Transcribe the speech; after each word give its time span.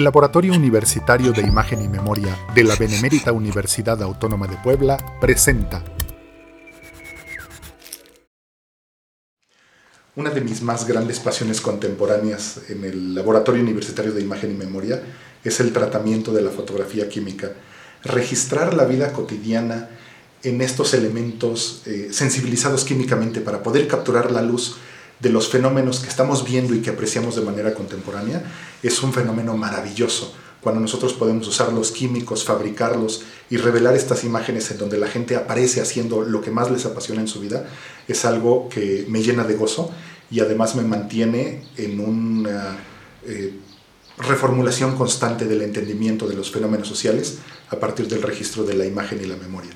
El 0.00 0.04
Laboratorio 0.04 0.54
Universitario 0.54 1.30
de 1.30 1.42
Imagen 1.42 1.82
y 1.82 1.86
Memoria 1.86 2.34
de 2.54 2.64
la 2.64 2.74
Benemérita 2.74 3.32
Universidad 3.32 4.02
Autónoma 4.02 4.46
de 4.46 4.56
Puebla 4.56 4.96
presenta 5.20 5.84
Una 10.16 10.30
de 10.30 10.40
mis 10.40 10.62
más 10.62 10.88
grandes 10.88 11.20
pasiones 11.20 11.60
contemporáneas 11.60 12.62
en 12.70 12.84
el 12.84 13.14
Laboratorio 13.14 13.62
Universitario 13.62 14.14
de 14.14 14.22
Imagen 14.22 14.52
y 14.52 14.54
Memoria 14.54 15.02
es 15.44 15.60
el 15.60 15.70
tratamiento 15.70 16.32
de 16.32 16.40
la 16.40 16.50
fotografía 16.50 17.06
química. 17.10 17.52
Registrar 18.02 18.72
la 18.72 18.86
vida 18.86 19.12
cotidiana 19.12 19.90
en 20.42 20.62
estos 20.62 20.94
elementos 20.94 21.82
eh, 21.84 22.08
sensibilizados 22.10 22.86
químicamente 22.86 23.42
para 23.42 23.62
poder 23.62 23.86
capturar 23.86 24.30
la 24.30 24.40
luz 24.40 24.78
de 25.20 25.30
los 25.30 25.48
fenómenos 25.48 26.00
que 26.00 26.08
estamos 26.08 26.44
viendo 26.44 26.74
y 26.74 26.80
que 26.80 26.90
apreciamos 26.90 27.36
de 27.36 27.42
manera 27.42 27.74
contemporánea, 27.74 28.42
es 28.82 29.02
un 29.02 29.12
fenómeno 29.12 29.56
maravilloso. 29.56 30.34
Cuando 30.60 30.80
nosotros 30.80 31.14
podemos 31.14 31.46
usar 31.48 31.72
los 31.72 31.90
químicos, 31.90 32.44
fabricarlos 32.44 33.22
y 33.48 33.56
revelar 33.56 33.96
estas 33.96 34.24
imágenes 34.24 34.70
en 34.70 34.78
donde 34.78 34.98
la 34.98 35.06
gente 35.06 35.36
aparece 35.36 35.80
haciendo 35.80 36.22
lo 36.22 36.42
que 36.42 36.50
más 36.50 36.70
les 36.70 36.84
apasiona 36.84 37.22
en 37.22 37.28
su 37.28 37.40
vida, 37.40 37.66
es 38.08 38.24
algo 38.24 38.68
que 38.68 39.06
me 39.08 39.22
llena 39.22 39.44
de 39.44 39.54
gozo 39.54 39.90
y 40.30 40.40
además 40.40 40.76
me 40.76 40.82
mantiene 40.82 41.64
en 41.76 42.00
una 42.00 42.76
eh, 43.26 43.54
reformulación 44.18 44.96
constante 44.96 45.46
del 45.46 45.62
entendimiento 45.62 46.26
de 46.28 46.36
los 46.36 46.50
fenómenos 46.50 46.88
sociales 46.88 47.38
a 47.70 47.76
partir 47.76 48.06
del 48.08 48.22
registro 48.22 48.64
de 48.64 48.74
la 48.74 48.84
imagen 48.84 49.20
y 49.22 49.26
la 49.26 49.36
memoria. 49.36 49.72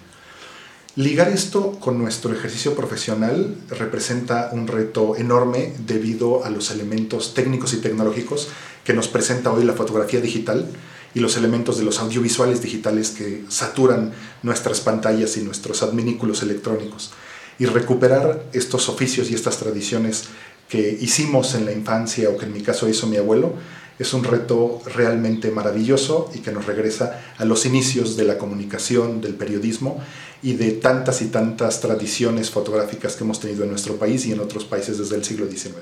Ligar 0.96 1.26
esto 1.26 1.72
con 1.80 1.98
nuestro 1.98 2.32
ejercicio 2.32 2.76
profesional 2.76 3.56
representa 3.68 4.50
un 4.52 4.68
reto 4.68 5.16
enorme 5.16 5.72
debido 5.88 6.44
a 6.44 6.50
los 6.50 6.70
elementos 6.70 7.34
técnicos 7.34 7.74
y 7.74 7.78
tecnológicos 7.78 8.46
que 8.84 8.94
nos 8.94 9.08
presenta 9.08 9.52
hoy 9.52 9.64
la 9.64 9.72
fotografía 9.72 10.20
digital 10.20 10.68
y 11.12 11.18
los 11.18 11.36
elementos 11.36 11.78
de 11.78 11.84
los 11.84 11.98
audiovisuales 11.98 12.62
digitales 12.62 13.10
que 13.10 13.42
saturan 13.48 14.12
nuestras 14.44 14.80
pantallas 14.82 15.36
y 15.36 15.42
nuestros 15.42 15.82
adminículos 15.82 16.44
electrónicos. 16.44 17.10
Y 17.58 17.66
recuperar 17.66 18.44
estos 18.52 18.88
oficios 18.88 19.32
y 19.32 19.34
estas 19.34 19.58
tradiciones 19.58 20.26
que 20.68 20.96
hicimos 21.00 21.56
en 21.56 21.64
la 21.64 21.72
infancia 21.72 22.30
o 22.30 22.36
que 22.36 22.46
en 22.46 22.52
mi 22.52 22.62
caso 22.62 22.88
hizo 22.88 23.08
mi 23.08 23.16
abuelo 23.16 23.54
es 23.98 24.14
un 24.14 24.24
reto 24.24 24.80
realmente 24.94 25.50
maravilloso 25.50 26.30
y 26.34 26.38
que 26.38 26.52
nos 26.52 26.64
regresa 26.66 27.20
a 27.38 27.44
los 27.44 27.66
inicios 27.66 28.16
de 28.16 28.24
la 28.24 28.38
comunicación, 28.38 29.20
del 29.20 29.34
periodismo 29.34 30.00
y 30.42 30.54
de 30.54 30.72
tantas 30.72 31.22
y 31.22 31.26
tantas 31.26 31.80
tradiciones 31.80 32.50
fotográficas 32.50 33.14
que 33.16 33.22
hemos 33.24 33.40
tenido 33.40 33.64
en 33.64 33.70
nuestro 33.70 33.96
país 33.96 34.24
y 34.26 34.32
en 34.32 34.40
otros 34.40 34.64
países 34.64 34.98
desde 34.98 35.16
el 35.16 35.24
siglo 35.24 35.48
XIX. 35.48 35.76